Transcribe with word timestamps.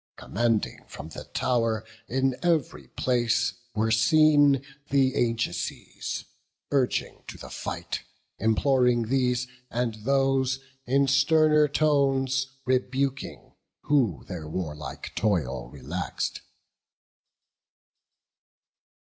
Commanding 0.15 0.83
from 0.87 1.09
the 1.09 1.25
tow'r 1.25 1.83
in 2.07 2.35
ev'ry 2.43 2.87
place 2.87 3.53
Were 3.75 3.91
seen 3.91 4.65
th' 4.89 5.13
Ajaces, 5.15 6.25
urging 6.71 7.23
to 7.27 7.37
the 7.37 7.51
fight, 7.51 7.99
Imploring 8.39 9.09
these, 9.09 9.45
and 9.69 9.93
those 10.03 10.57
in 10.87 11.07
sterner 11.07 11.67
tones 11.67 12.47
Rebuking, 12.65 13.53
who 13.81 14.23
their 14.27 14.49
warlike 14.49 15.11
toil 15.15 15.69
relax'd. 15.69 16.39